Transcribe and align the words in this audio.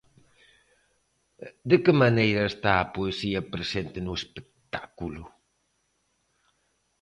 De 1.69 1.77
que 1.83 1.93
maneira 2.03 2.43
está 2.51 2.71
a 2.79 2.89
poesía 2.95 3.41
presente 3.53 3.97
no 4.01 4.13
espectáculo? 4.19 5.23